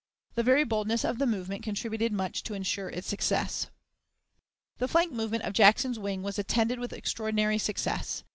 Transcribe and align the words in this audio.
The 0.33 0.41
very 0.41 0.63
boldness 0.63 1.03
of 1.05 1.19
the 1.19 1.27
movement 1.27 1.61
contributed 1.61 2.11
much 2.11 2.41
to 2.45 2.55
insure 2.55 2.89
its 2.89 3.07
success. 3.07 3.69
"The 4.79 4.87
flank 4.87 5.11
movement 5.11 5.43
of 5.43 5.53
Jackson's 5.53 5.99
wing 5.99 6.23
was 6.23 6.39
attended 6.39 6.79
with 6.79 6.91
extraordinary 6.91 7.59
success. 7.59 8.23